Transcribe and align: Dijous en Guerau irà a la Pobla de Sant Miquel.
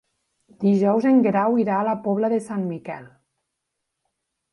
Dijous 0.61 1.03
en 1.09 1.19
Guerau 1.27 1.57
irà 1.63 1.75
a 1.81 1.87
la 1.87 1.93
Pobla 2.07 2.31
de 2.35 2.39
Sant 2.47 2.65
Miquel. 2.71 3.05